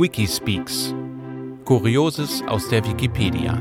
Wikispeaks 0.00 0.94
Kurioses 1.64 2.44
aus 2.46 2.68
der 2.68 2.84
Wikipedia 2.86 3.58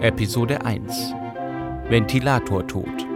Episode 0.00 0.64
1 0.64 1.14
Ventilatortod 1.88 3.06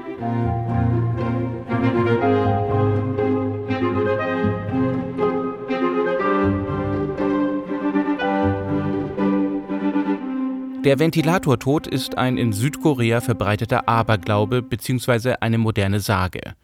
Der 10.84 11.00
Ventilatortod 11.00 11.88
ist 11.88 12.16
ein 12.16 12.38
in 12.38 12.52
Südkorea 12.52 13.20
verbreiteter 13.20 13.88
Aberglaube 13.88 14.62
bzw. 14.62 15.34
eine 15.40 15.58
moderne 15.58 15.98
Sage. 15.98 16.54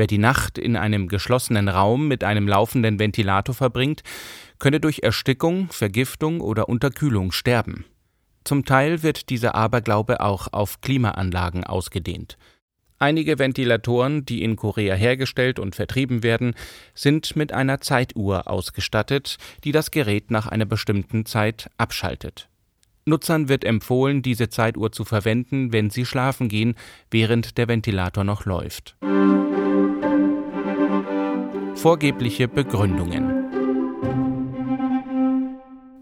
Wer 0.00 0.06
die 0.06 0.16
Nacht 0.16 0.56
in 0.56 0.76
einem 0.76 1.08
geschlossenen 1.08 1.68
Raum 1.68 2.08
mit 2.08 2.24
einem 2.24 2.48
laufenden 2.48 2.98
Ventilator 2.98 3.54
verbringt, 3.54 4.02
könne 4.58 4.80
durch 4.80 5.00
Erstickung, 5.00 5.68
Vergiftung 5.68 6.40
oder 6.40 6.70
Unterkühlung 6.70 7.32
sterben. 7.32 7.84
Zum 8.42 8.64
Teil 8.64 9.02
wird 9.02 9.28
dieser 9.28 9.54
Aberglaube 9.54 10.22
auch 10.22 10.48
auf 10.54 10.80
Klimaanlagen 10.80 11.64
ausgedehnt. 11.64 12.38
Einige 12.98 13.38
Ventilatoren, 13.38 14.24
die 14.24 14.42
in 14.42 14.56
Korea 14.56 14.94
hergestellt 14.94 15.58
und 15.58 15.74
vertrieben 15.74 16.22
werden, 16.22 16.54
sind 16.94 17.36
mit 17.36 17.52
einer 17.52 17.82
Zeituhr 17.82 18.48
ausgestattet, 18.48 19.36
die 19.64 19.72
das 19.72 19.90
Gerät 19.90 20.30
nach 20.30 20.46
einer 20.46 20.64
bestimmten 20.64 21.26
Zeit 21.26 21.68
abschaltet. 21.76 22.48
Nutzern 23.04 23.50
wird 23.50 23.66
empfohlen, 23.66 24.22
diese 24.22 24.48
Zeituhr 24.48 24.92
zu 24.92 25.04
verwenden, 25.04 25.74
wenn 25.74 25.90
sie 25.90 26.06
schlafen 26.06 26.48
gehen, 26.48 26.74
während 27.10 27.58
der 27.58 27.68
Ventilator 27.68 28.24
noch 28.24 28.46
läuft. 28.46 28.96
Vorgebliche 31.80 32.46
Begründungen 32.46 33.48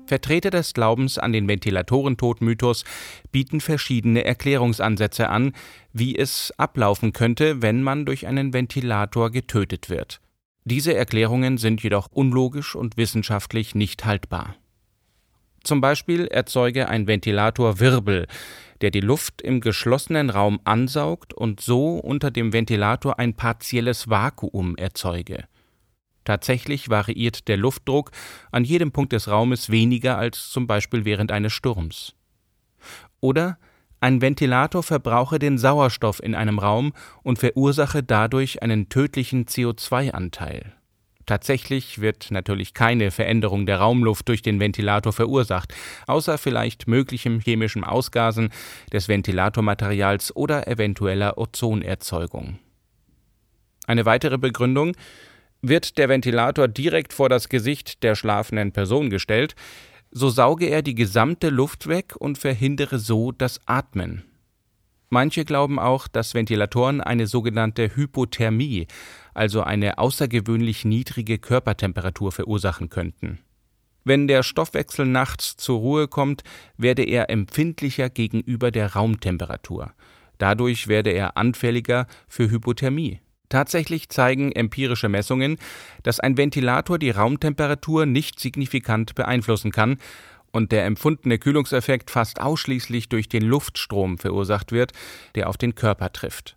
Vertreter 0.07 0.51
des 0.51 0.75
Glaubens 0.75 1.19
an 1.19 1.33
den 1.33 1.47
Ventilatorentod-Mythos 1.47 2.85
bieten 3.31 3.61
verschiedene 3.61 4.25
Erklärungsansätze 4.25 5.29
an, 5.29 5.53
wie 5.93 6.19
es 6.19 6.53
ablaufen 6.57 7.13
könnte, 7.13 7.63
wenn 7.63 7.85
man 7.85 8.07
durch 8.07 8.27
einen 8.27 8.53
Ventilator 8.53 9.31
getötet 9.31 9.89
wird. 9.89 10.21
Diese 10.65 10.97
Erklärungen 10.97 11.59
sind 11.59 11.81
jedoch 11.81 12.09
unlogisch 12.11 12.75
und 12.75 12.97
wissenschaftlich 12.97 13.77
nicht 13.77 14.05
haltbar. 14.05 14.57
Zum 15.63 15.81
Beispiel 15.81 16.27
erzeuge 16.27 16.89
ein 16.89 17.07
Ventilator 17.07 17.79
Wirbel, 17.79 18.27
der 18.81 18.91
die 18.91 18.99
Luft 18.99 19.43
im 19.43 19.61
geschlossenen 19.61 20.31
Raum 20.31 20.59
ansaugt 20.65 21.35
und 21.35 21.61
so 21.61 21.99
unter 21.99 22.33
dem 22.33 22.53
Ventilator 22.53 23.21
ein 23.21 23.35
partielles 23.35 24.11
Vakuum 24.11 24.77
erzeuge. 24.77 25.45
Tatsächlich 26.29 26.91
variiert 26.91 27.49
der 27.49 27.57
Luftdruck 27.57 28.11
an 28.53 28.63
jedem 28.63 28.93
Punkt 28.93 29.15
des 29.15 29.29
Raumes 29.29 29.71
weniger 29.71 30.19
als 30.19 30.51
zum 30.51 30.67
Beispiel 30.67 31.07
während 31.07 31.33
eines 31.33 31.55
Sturms. 31.55 32.13
Oder 33.21 33.57
ein 34.01 34.21
Ventilator 34.21 34.83
verbrauche 34.83 35.39
den 35.39 35.57
Sauerstoff 35.57 36.23
in 36.23 36.35
einem 36.35 36.59
Raum 36.59 36.93
und 37.23 37.39
verursache 37.39 38.03
dadurch 38.03 38.63
einen 38.63 38.91
tödlichen 38.91 39.47
CO2-Anteil. 39.47 40.75
Tatsächlich 41.25 42.03
wird 42.03 42.31
natürlich 42.31 42.75
keine 42.75 43.11
Veränderung 43.11 43.65
der 43.65 43.79
Raumluft 43.79 44.29
durch 44.29 44.43
den 44.43 44.61
Ventilator 44.61 45.15
verursacht, 45.15 45.73
außer 46.07 46.37
vielleicht 46.37 46.89
möglichem 46.89 47.41
chemischem 47.41 47.85
Ausgasen 47.85 48.51
des 48.93 49.09
Ventilatormaterials 49.09 50.37
oder 50.37 50.69
eventueller 50.69 51.39
Ozonerzeugung. 51.39 52.59
Eine 53.87 54.05
weitere 54.05 54.37
Begründung 54.37 54.95
wird 55.63 55.99
der 55.99 56.09
Ventilator 56.09 56.69
direkt 56.69 57.13
vor 57.13 57.29
das 57.29 57.49
Gesicht 57.49 58.03
der 58.03 58.15
schlafenden 58.15 58.73
Person 58.73 59.11
gestellt, 59.11 59.55
so 60.11 60.31
sauge 60.31 60.67
er 60.67 60.83
die 60.83 60.95
gesamte 60.95 61.51
Luft 61.51 61.89
weg 61.89 62.15
und 62.17 62.39
verhindere 62.39 62.99
so 62.99 63.33
das 63.33 63.61
Atmen. 63.67 64.25
Manche 65.11 65.45
glauben 65.45 65.79
auch, 65.79 66.07
dass 66.07 66.35
Ventilatoren 66.35 67.01
eine 67.01 67.27
sogenannte 67.27 67.97
Hypothermie, 67.97 68.87
also 69.33 69.63
eine 69.63 69.99
außergewöhnlich 69.99 70.85
niedrige 70.85 71.39
Körpertemperatur 71.39 72.31
verursachen 72.31 72.91
könnten. 72.91 73.39
Wenn 74.05 74.29
der 74.29 74.43
Stoffwechsel 74.43 75.07
nachts 75.07 75.57
zur 75.57 75.79
Ruhe 75.79 76.09
kommt, 76.09 76.43
werde 76.77 77.05
er 77.05 77.31
empfindlicher 77.31 78.11
gegenüber 78.11 78.71
der 78.71 78.95
Raumtemperatur. 78.95 79.93
Dadurch 80.39 80.89
werde 80.89 81.11
er 81.11 81.37
anfälliger 81.37 82.07
für 82.29 82.51
Hypothermie. 82.51 83.21
Tatsächlich 83.49 84.09
zeigen 84.11 84.53
empirische 84.53 85.09
Messungen, 85.09 85.57
dass 86.03 86.21
ein 86.21 86.37
Ventilator 86.37 86.99
die 86.99 87.11
Raumtemperatur 87.11 88.05
nicht 88.05 88.41
signifikant 88.41 89.15
beeinflussen 89.15 89.73
kann 89.73 89.99
und 90.53 90.73
der 90.73 90.85
empfundene 90.85 91.39
Kühlungseffekt 91.39 92.11
fast 92.11 92.41
ausschließlich 92.41 93.09
durch 93.09 93.29
den 93.29 93.43
Luftstrom 93.43 94.19
verursacht 94.19 94.73
wird, 94.73 94.93
der 95.35 95.49
auf 95.49 95.57
den 95.57 95.75
Körper 95.75 96.13
trifft. 96.13 96.57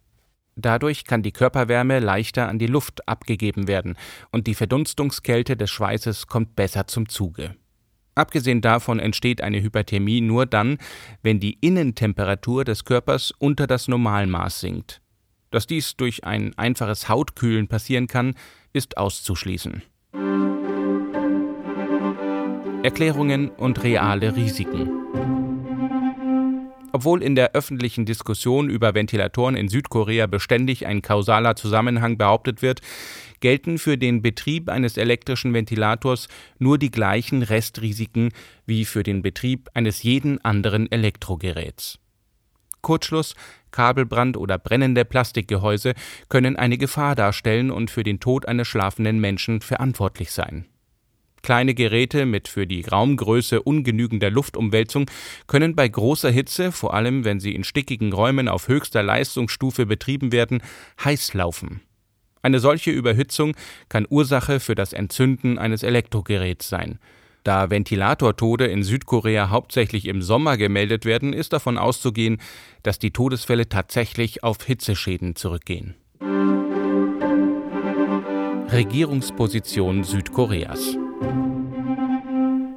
Dadurch 0.56 1.06
kann 1.06 1.24
die 1.24 1.32
Körperwärme 1.32 2.00
leichter 2.00 2.50
an 2.50 2.60
die 2.60 2.68
Luft 2.68 3.08
abgegeben 3.08 3.68
werden 3.68 3.96
und 4.32 4.48
die 4.48 4.56
Verdunstungskälte 4.56 5.56
des 5.56 5.72
Schweißes 5.72 6.28
kommt 6.28 6.56
besser 6.56 6.88
zum 6.88 7.08
Zuge. 7.08 7.56
Abgesehen 8.16 8.60
davon 8.60 9.00
entsteht 9.00 9.42
eine 9.42 9.62
Hyperthermie 9.62 10.20
nur 10.20 10.46
dann, 10.46 10.78
wenn 11.24 11.40
die 11.40 11.58
Innentemperatur 11.62 12.66
des 12.66 12.84
Körpers 12.84 13.32
unter 13.40 13.68
das 13.68 13.88
Normalmaß 13.88 14.60
sinkt. 14.60 15.02
Dass 15.52 15.68
dies 15.68 15.98
durch 15.98 16.24
ein 16.24 16.58
einfaches 16.58 17.10
Hautkühlen 17.10 17.68
passieren 17.68 18.08
kann, 18.08 18.36
ist 18.74 18.98
auszuschließen. 18.98 19.84
Erklärungen 22.84 23.50
und 23.50 23.84
reale 23.84 24.36
Risiken. 24.36 24.90
Obwohl 26.94 27.22
in 27.22 27.36
der 27.36 27.54
öffentlichen 27.54 28.06
Diskussion 28.06 28.70
über 28.70 28.94
Ventilatoren 28.94 29.56
in 29.56 29.70
Südkorea 29.70 30.28
beständig 30.28 30.88
ein 30.88 31.02
kausaler 31.02 31.56
Zusammenhang 31.56 32.18
behauptet 32.18 32.62
wird, 32.62 32.82
gelten 33.40 33.78
für 33.78 33.98
den 33.98 34.22
Betrieb 34.22 34.70
eines 34.70 34.98
elektrischen 34.98 35.54
Ventilators 35.54 36.28
nur 36.60 36.78
die 36.78 36.92
gleichen 36.92 37.44
Restrisiken 37.44 38.32
wie 38.66 38.86
für 38.86 39.04
den 39.04 39.22
Betrieb 39.22 39.70
eines 39.74 40.04
jeden 40.04 40.44
anderen 40.44 40.92
Elektrogeräts. 40.92 42.00
Kurzschluss, 42.82 43.36
Kabelbrand 43.72 44.38
oder 44.38 44.58
brennende 44.58 45.06
Plastikgehäuse 45.06 45.94
können 46.30 46.56
eine 46.56 46.78
Gefahr 46.78 47.16
darstellen 47.16 47.72
und 47.72 47.92
für 47.92 48.04
den 48.04 48.20
Tod 48.20 48.48
eines 48.48 48.68
schlafenden 48.68 49.20
Menschen 49.20 49.62
verantwortlich 49.62 50.32
sein. 50.32 50.66
Kleine 51.44 51.74
Geräte 51.74 52.26
mit 52.26 52.48
für 52.48 52.68
die 52.68 52.82
Raumgröße 52.82 53.64
ungenügender 53.64 54.30
Luftumwälzung 54.30 55.10
können 55.48 55.76
bei 55.76 55.88
großer 55.88 56.30
Hitze, 56.30 56.72
vor 56.72 56.94
allem 56.94 57.26
wenn 57.26 57.40
sie 57.40 57.56
in 57.56 57.64
stickigen 57.64 58.14
Räumen 58.14 58.48
auf 58.48 58.68
höchster 58.68 59.02
Leistungsstufe 59.02 59.86
betrieben 59.86 60.32
werden, 60.32 60.62
heiß 61.04 61.34
laufen. 61.34 61.82
Eine 62.44 62.60
solche 62.60 62.92
Überhitzung 62.92 63.56
kann 63.90 64.08
Ursache 64.10 64.60
für 64.60 64.76
das 64.76 64.94
Entzünden 64.94 65.58
eines 65.58 65.84
Elektrogeräts 65.84 66.70
sein. 66.70 67.00
Da 67.44 67.70
Ventilatortode 67.70 68.68
in 68.68 68.84
Südkorea 68.84 69.50
hauptsächlich 69.50 70.08
im 70.08 70.22
Sommer 70.22 70.58
gemeldet 70.58 71.06
werden, 71.06 71.34
ist 71.34 71.54
davon 71.54 71.78
auszugehen, 71.78 72.40
dass 72.84 73.00
die 73.00 73.12
Todesfälle 73.12 73.68
tatsächlich 73.68 74.44
auf 74.44 74.64
Hitzeschäden 74.64 75.36
zurückgehen. 75.36 75.96
Regierungsposition 78.72 80.04
Südkoreas 80.04 80.98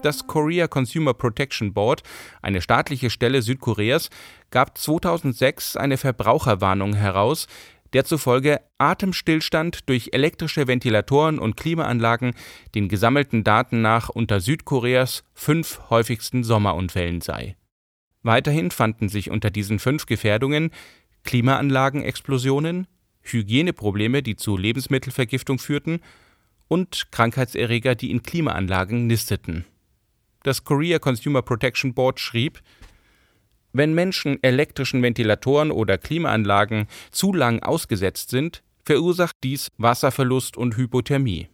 das 0.04 0.26
Korea 0.26 0.68
Consumer 0.68 1.14
Protection 1.14 1.72
Board, 1.72 2.02
eine 2.42 2.60
staatliche 2.60 3.08
Stelle 3.08 3.40
Südkoreas, 3.40 4.10
gab 4.50 4.76
2006 4.76 5.76
eine 5.76 5.96
Verbraucherwarnung 5.96 6.92
heraus, 6.94 7.46
der 7.94 8.04
zufolge 8.04 8.60
Atemstillstand 8.78 9.88
durch 9.88 10.10
elektrische 10.12 10.66
Ventilatoren 10.66 11.38
und 11.38 11.56
Klimaanlagen 11.56 12.34
den 12.74 12.88
gesammelten 12.88 13.44
Daten 13.44 13.80
nach 13.80 14.08
unter 14.08 14.40
Südkoreas 14.40 15.24
fünf 15.32 15.80
häufigsten 15.88 16.44
Sommerunfällen 16.44 17.20
sei. 17.20 17.56
Weiterhin 18.22 18.70
fanden 18.70 19.08
sich 19.08 19.30
unter 19.30 19.50
diesen 19.50 19.78
fünf 19.78 20.06
Gefährdungen 20.06 20.70
Klimaanlagenexplosionen, 21.22 22.86
Hygieneprobleme, 23.22 24.22
die 24.22 24.36
zu 24.36 24.56
Lebensmittelvergiftung 24.56 25.58
führten, 25.58 26.00
und 26.68 27.12
Krankheitserreger, 27.12 27.94
die 27.94 28.10
in 28.10 28.22
Klimaanlagen 28.22 29.06
nisteten. 29.06 29.64
Das 30.42 30.64
Korea 30.64 30.98
Consumer 30.98 31.42
Protection 31.42 31.94
Board 31.94 32.20
schrieb, 32.20 32.60
wenn 33.74 33.92
Menschen 33.92 34.42
elektrischen 34.42 35.02
Ventilatoren 35.02 35.70
oder 35.70 35.98
Klimaanlagen 35.98 36.86
zu 37.10 37.34
lang 37.34 37.62
ausgesetzt 37.62 38.30
sind, 38.30 38.62
verursacht 38.84 39.36
dies 39.42 39.68
Wasserverlust 39.76 40.56
und 40.56 40.76
Hypothermie. 40.76 41.48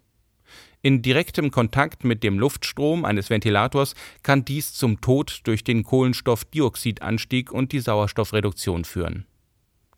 In 0.83 1.03
direktem 1.03 1.51
Kontakt 1.51 2.05
mit 2.05 2.23
dem 2.23 2.39
Luftstrom 2.39 3.05
eines 3.05 3.29
Ventilators 3.29 3.95
kann 4.23 4.45
dies 4.45 4.73
zum 4.73 5.01
Tod 5.01 5.41
durch 5.45 5.65
den 5.65 5.83
Kohlenstoffdioxidanstieg 5.83 7.53
und 7.53 7.73
die 7.73 7.81
Sauerstoffreduktion 7.81 8.85
führen. 8.85 9.27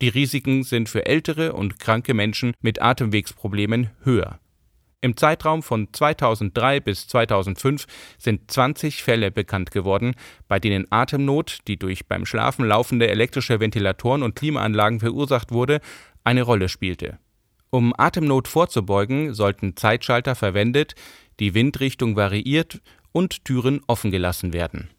Die 0.01 0.09
Risiken 0.09 0.63
sind 0.63 0.89
für 0.89 1.05
ältere 1.05 1.53
und 1.53 1.79
kranke 1.79 2.13
Menschen 2.13 2.53
mit 2.59 2.81
Atemwegsproblemen 2.81 3.91
höher. 4.03 4.39
Im 5.03 5.17
Zeitraum 5.17 5.63
von 5.63 5.89
2003 5.91 6.79
bis 6.79 7.09
2005 7.09 7.87
sind 8.17 8.49
20 8.49 9.03
Fälle 9.03 9.31
bekannt 9.31 9.71
geworden, 9.71 10.15
bei 10.47 10.61
denen 10.61 10.89
Atemnot, 10.93 11.57
die 11.67 11.75
durch 11.75 12.07
beim 12.07 12.25
Schlafen 12.25 12.65
laufende 12.65 13.09
elektrische 13.09 13.59
Ventilatoren 13.59 14.23
und 14.23 14.37
Klimaanlagen 14.37 15.01
verursacht 15.01 15.51
wurde, 15.51 15.81
eine 16.23 16.43
Rolle 16.43 16.69
spielte. 16.69 17.19
Um 17.69 17.93
Atemnot 17.97 18.47
vorzubeugen, 18.47 19.33
sollten 19.33 19.75
Zeitschalter 19.75 20.35
verwendet, 20.35 20.95
die 21.41 21.53
Windrichtung 21.53 22.15
variiert 22.15 22.79
und 23.11 23.43
Türen 23.43 23.81
offen 23.87 24.09
gelassen 24.09 24.53
werden. 24.53 24.89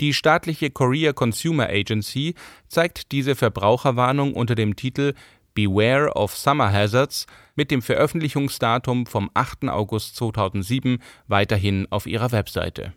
Die 0.00 0.14
staatliche 0.14 0.70
Korea 0.70 1.12
Consumer 1.12 1.68
Agency 1.68 2.36
zeigt 2.68 3.12
diese 3.12 3.34
Verbraucherwarnung 3.34 4.32
unter 4.32 4.54
dem 4.54 4.76
Titel 4.76 5.12
Beware 5.54 6.14
of 6.16 6.36
Summer 6.36 6.72
Hazards 6.72 7.26
mit 7.54 7.70
dem 7.70 7.80
Veröffentlichungsdatum 7.80 9.06
vom 9.06 9.30
8. 9.34 9.68
August 9.68 10.16
2007 10.16 10.98
weiterhin 11.28 11.86
auf 11.90 12.06
ihrer 12.06 12.32
Webseite. 12.32 12.92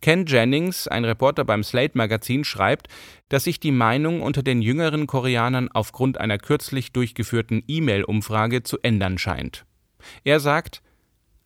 Ken 0.00 0.26
Jennings, 0.26 0.88
ein 0.88 1.04
Reporter 1.04 1.44
beim 1.44 1.62
Slate 1.62 1.96
Magazin, 1.96 2.44
schreibt, 2.44 2.88
dass 3.28 3.44
sich 3.44 3.60
die 3.60 3.70
Meinung 3.70 4.22
unter 4.22 4.42
den 4.42 4.60
jüngeren 4.62 5.06
Koreanern 5.06 5.68
aufgrund 5.72 6.18
einer 6.18 6.38
kürzlich 6.38 6.92
durchgeführten 6.92 7.62
E-Mail-Umfrage 7.68 8.62
zu 8.62 8.78
ändern 8.82 9.18
scheint. 9.18 9.64
Er 10.24 10.40
sagt, 10.40 10.82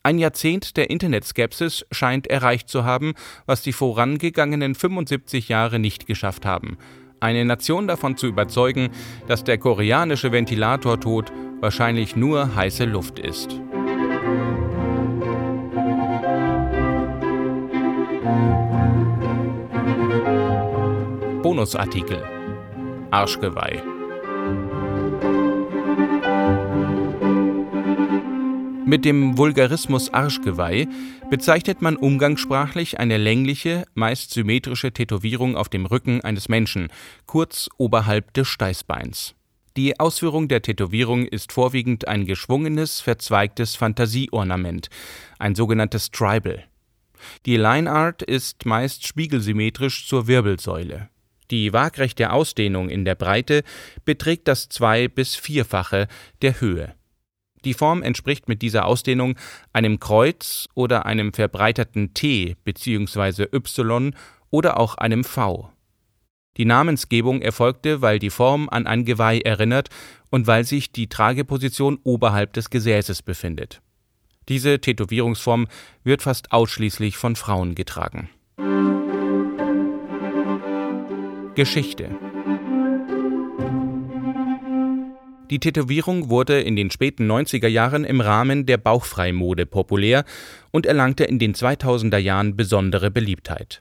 ein 0.03 0.19
Jahrzehnt 0.19 0.77
der 0.77 0.89
Internetskepsis 0.89 1.85
scheint 1.91 2.29
erreicht 2.29 2.69
zu 2.69 2.85
haben, 2.85 3.15
was 3.45 3.63
die 3.63 3.73
vorangegangenen 3.73 4.75
75 4.75 5.49
Jahre 5.49 5.79
nicht 5.79 6.07
geschafft 6.07 6.47
haben 6.47 6.79
eine 7.21 7.45
Nation 7.45 7.87
davon 7.87 8.17
zu 8.17 8.27
überzeugen, 8.27 8.91
dass 9.27 9.45
der 9.45 9.59
koreanische 9.59 10.33
Ventilatortod 10.33 11.33
wahrscheinlich 11.61 12.17
nur 12.17 12.55
heiße 12.55 12.85
Luft 12.85 13.19
ist. 13.19 13.61
Bonusartikel 21.43 22.23
Arschgeweih 23.11 23.96
Mit 28.89 29.05
dem 29.05 29.37
Vulgarismus 29.37 30.15
Arschgeweih 30.15 30.87
bezeichnet 31.29 31.83
man 31.83 31.97
umgangssprachlich 31.97 33.01
eine 33.01 33.17
längliche, 33.17 33.85
meist 33.95 34.31
symmetrische 34.31 34.93
Tätowierung 34.93 35.57
auf 35.57 35.69
dem 35.69 35.87
Rücken 35.87 36.21
eines 36.21 36.49
Menschen, 36.49 36.87
kurz 37.27 37.69
oberhalb 37.79 38.33
des 38.35 38.47
Steißbeins. 38.47 39.35
Die 39.77 39.99
Ausführung 39.99 40.47
der 40.47 40.63
Tätowierung 40.63 41.27
ist 41.27 41.51
vorwiegend 41.51 42.07
ein 42.07 42.27
geschwungenes, 42.27 43.01
verzweigtes 43.01 43.75
Fantasieornament, 43.75 44.89
ein 45.41 45.57
sogenanntes 45.57 46.13
Tribal. 46.13 46.63
Die 47.45 47.57
Line 47.57 47.91
Art 47.91 48.23
ist 48.23 48.67
meist 48.67 49.05
spiegelsymmetrisch 49.05 50.07
zur 50.07 50.29
Wirbelsäule. 50.29 51.09
Die 51.51 51.73
waagrechte 51.73 52.31
Ausdehnung 52.31 52.89
in 52.89 53.05
der 53.05 53.17
Breite 53.17 53.65
beträgt 54.05 54.47
das 54.47 54.69
zwei- 54.69 55.09
bis 55.09 55.35
vierfache 55.35 56.07
der 56.41 56.61
Höhe. 56.61 56.95
Die 57.67 57.75
Form 57.75 58.05
entspricht 58.05 58.47
mit 58.47 58.63
dieser 58.63 58.85
Ausdehnung 58.85 59.35
einem 59.73 59.99
Kreuz 59.99 60.69
oder 60.75 61.05
einem 61.05 61.33
verbreiterten 61.33 62.15
T 62.15 62.57
bzw. 62.63 63.49
Y 63.53 64.15
oder 64.51 64.79
auch 64.79 64.95
einem 64.95 65.25
V. 65.25 65.73
Die 66.59 66.65
Namensgebung 66.65 67.43
erfolgte, 67.43 68.03
weil 68.03 68.21
die 68.21 68.31
Form 68.31 68.69
an 68.71 68.87
ein 68.87 69.05
Geweih 69.05 69.41
erinnert 69.41 69.89
und 70.31 70.47
weil 70.47 70.63
sich 70.63 70.93
die 70.93 71.09
Trageposition 71.09 71.99
oberhalb 72.05 72.53
des 72.53 72.71
Gesäßes 72.71 73.23
befindet. 73.23 73.83
Diese 74.49 74.81
Tätowierungsform 74.81 75.67
wird 76.05 76.23
fast 76.23 76.53
ausschließlich 76.53 77.17
von 77.17 77.35
Frauen 77.35 77.75
getragen. 77.75 78.31
Geschichte 81.57 82.11
Die 85.51 85.61
Tätowierung 85.61 86.29
wurde 86.29 86.61
in 86.61 86.75
den 86.75 86.91
späten 86.91 87.31
90er 87.31 87.69
Jahren 87.69 88.05
im 88.05 88.21
Rahmen 88.21 88.67
der 88.67 88.79
Bauchfreimode 88.79 89.65
populär 89.65 90.25
und 90.73 90.87
erlangte 90.87 91.23
in 91.23 91.39
den 91.39 91.55
2000er 91.55 92.19
Jahren 92.19 92.57
besondere 92.57 93.13
Beliebtheit. 93.13 93.81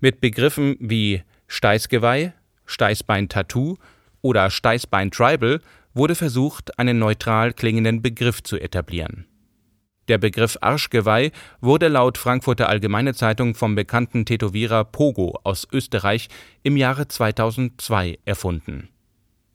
Mit 0.00 0.20
Begriffen 0.20 0.76
wie 0.80 1.22
Steißgeweih, 1.46 2.32
Steißbein-Tattoo 2.66 3.76
oder 4.22 4.50
Steißbein-Tribal 4.50 5.60
wurde 5.94 6.16
versucht, 6.16 6.76
einen 6.80 6.98
neutral 6.98 7.52
klingenden 7.52 8.02
Begriff 8.02 8.42
zu 8.42 8.58
etablieren. 8.58 9.26
Der 10.08 10.18
Begriff 10.18 10.58
Arschgeweih 10.60 11.30
wurde 11.60 11.86
laut 11.86 12.18
Frankfurter 12.18 12.68
Allgemeine 12.68 13.14
Zeitung 13.14 13.54
vom 13.54 13.76
bekannten 13.76 14.24
Tätowierer 14.24 14.84
Pogo 14.84 15.38
aus 15.44 15.68
Österreich 15.72 16.28
im 16.64 16.76
Jahre 16.76 17.06
2002 17.06 18.18
erfunden 18.24 18.88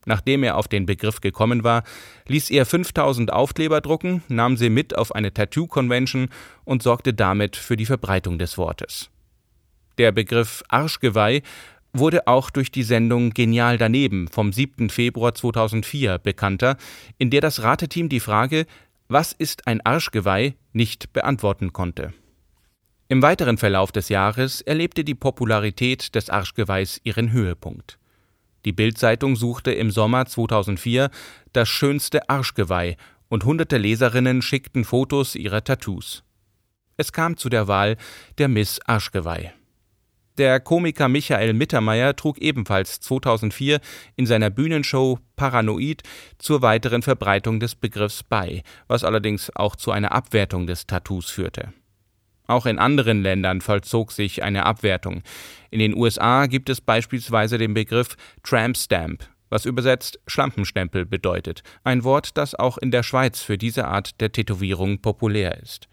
Nachdem 0.08 0.44
er 0.44 0.56
auf 0.56 0.70
den 0.70 0.86
Begriff 0.86 1.20
gekommen 1.20 1.66
war, 1.66 1.84
ließ 2.30 2.50
er 2.50 2.66
5000 2.66 3.34
Aufkleber 3.34 3.82
drucken, 3.82 4.24
nahm 4.30 4.56
sie 4.56 4.70
mit 4.70 4.98
auf 4.98 5.14
eine 5.14 5.34
Tattoo-Convention 5.34 6.30
und 6.64 6.82
sorgte 6.82 7.14
damit 7.14 7.58
für 7.58 7.76
die 7.76 7.86
Verbreitung 7.86 8.40
des 8.40 8.58
Wortes. 8.58 9.10
Der 9.98 10.14
Begriff 10.14 10.64
Arschgeweih 10.70 11.42
wurde 11.92 12.26
auch 12.26 12.50
durch 12.52 12.72
die 12.72 12.84
Sendung 12.84 13.32
Genial 13.32 13.78
daneben 13.78 14.30
vom 14.30 14.54
7. 14.54 14.90
Februar 14.90 15.36
2004 15.36 16.20
bekannter, 16.20 16.78
in 17.18 17.30
der 17.30 17.42
das 17.42 17.62
Rateteam 17.62 18.08
die 18.08 18.22
Frage 18.22 18.66
Was 19.10 19.34
ist 19.34 19.68
ein 19.68 19.86
Arschgeweih 19.86 20.56
nicht 20.72 21.12
beantworten 21.12 21.74
konnte. 21.74 22.14
Im 23.10 23.22
weiteren 23.22 23.58
Verlauf 23.58 23.92
des 23.92 24.08
Jahres 24.08 24.62
erlebte 24.62 25.04
die 25.04 25.16
Popularität 25.16 26.16
des 26.16 26.30
Arschgeweihs 26.30 27.02
ihren 27.04 27.34
Höhepunkt. 27.34 28.00
Die 28.66 28.72
Bild-Zeitung 28.74 29.36
suchte 29.36 29.72
im 29.72 29.92
Sommer 29.92 30.26
2004 30.26 31.10
das 31.54 31.70
schönste 31.70 32.30
Arschgeweih 32.30 32.98
und 33.30 33.46
hunderte 33.46 33.78
Leserinnen 33.78 34.42
schickten 34.42 34.86
Fotos 34.86 35.36
ihrer 35.36 35.64
Tattoos. 35.64 36.24
Es 36.98 37.12
kam 37.12 37.38
zu 37.38 37.50
der 37.50 37.68
Wahl 37.68 37.98
der 38.38 38.48
Miss 38.48 38.80
Arschgeweih. 38.86 39.54
Der 40.38 40.60
Komiker 40.60 41.08
Michael 41.10 41.54
Mittermeier 41.54 42.16
trug 42.16 42.38
ebenfalls 42.38 43.00
2004 43.00 43.80
in 44.16 44.28
seiner 44.28 44.52
Bühnenshow 44.52 45.18
Paranoid 45.36 46.04
zur 46.38 46.62
weiteren 46.62 47.02
Verbreitung 47.02 47.60
des 47.60 47.74
Begriffs 47.74 48.22
bei, 48.24 48.62
was 48.88 49.04
allerdings 49.04 49.50
auch 49.56 49.76
zu 49.76 49.92
einer 49.92 50.12
Abwertung 50.12 50.68
des 50.68 50.86
Tattoos 50.86 51.32
führte. 51.32 51.74
Auch 52.48 52.66
in 52.66 52.80
anderen 52.80 53.22
Ländern 53.22 53.62
vollzog 53.62 54.14
sich 54.14 54.42
eine 54.42 54.66
Abwertung. 54.66 55.22
In 55.70 55.80
den 55.80 55.96
USA 55.96 56.48
gibt 56.48 56.70
es 56.70 56.80
beispielsweise 56.80 57.58
den 57.58 57.74
Begriff 57.74 58.16
Tramp 58.44 58.78
Stamp, 58.78 59.28
was 59.50 59.66
übersetzt 59.66 60.20
Schlampenstempel 60.28 61.06
bedeutet, 61.06 61.62
ein 61.84 62.06
Wort, 62.06 62.38
das 62.38 62.56
auch 62.56 62.78
in 62.78 62.92
der 62.92 63.04
Schweiz 63.04 63.42
für 63.42 63.58
diese 63.58 63.88
Art 63.88 64.20
der 64.22 64.32
Tätowierung 64.32 65.02
populär 65.02 65.62
ist. 65.62 65.90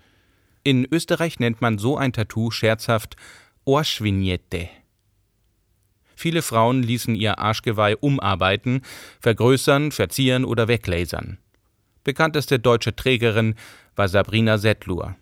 In 0.63 0.87
Österreich 0.91 1.41
nennt 1.41 1.61
man 1.61 1.79
so 1.79 1.97
ein 1.99 2.13
Tattoo 2.13 2.51
scherzhaft 2.51 3.17
Ohrschvignette. 3.65 4.69
Viele 6.17 6.43
Frauen 6.43 6.83
ließen 6.83 7.17
ihr 7.17 7.39
Arschgeweih 7.39 7.97
umarbeiten, 7.97 8.83
vergrößern, 9.21 9.91
verzieren 9.91 10.45
oder 10.45 10.69
weglasern. 10.69 11.39
Bekannteste 12.05 12.59
deutsche 12.59 12.95
Trägerin 12.95 13.57
war 13.97 14.09
Sabrina 14.09 14.59
Settlur. 14.59 15.17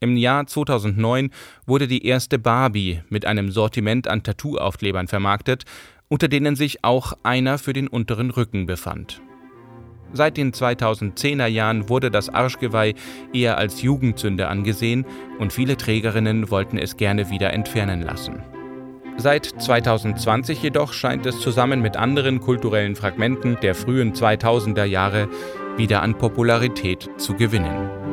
Im 0.00 0.16
Jahr 0.16 0.46
2009 0.46 1.30
wurde 1.66 1.88
die 1.88 2.06
erste 2.06 2.38
Barbie 2.38 3.00
mit 3.08 3.24
einem 3.24 3.50
Sortiment 3.50 4.08
an 4.08 4.22
Tattoo-Aufklebern 4.22 5.08
vermarktet, 5.08 5.64
unter 6.08 6.28
denen 6.28 6.54
sich 6.54 6.84
auch 6.84 7.14
einer 7.22 7.58
für 7.58 7.72
den 7.72 7.88
unteren 7.88 8.30
Rücken 8.30 8.66
befand. 8.66 9.22
Seit 10.12 10.36
den 10.36 10.52
2010er 10.52 11.46
Jahren 11.46 11.88
wurde 11.88 12.10
das 12.10 12.28
Arschgeweih 12.28 12.94
eher 13.32 13.58
als 13.58 13.82
Jugendsünde 13.82 14.48
angesehen 14.48 15.04
und 15.38 15.52
viele 15.52 15.76
Trägerinnen 15.76 16.50
wollten 16.50 16.78
es 16.78 16.96
gerne 16.96 17.30
wieder 17.30 17.52
entfernen 17.52 18.02
lassen. 18.02 18.42
Seit 19.18 19.46
2020 19.46 20.62
jedoch 20.62 20.92
scheint 20.92 21.24
es 21.26 21.40
zusammen 21.40 21.80
mit 21.80 21.96
anderen 21.96 22.40
kulturellen 22.40 22.96
Fragmenten 22.96 23.56
der 23.62 23.74
frühen 23.74 24.12
2000er 24.12 24.84
Jahre 24.84 25.28
wieder 25.76 26.02
an 26.02 26.18
Popularität 26.18 27.08
zu 27.16 27.34
gewinnen. 27.34 28.05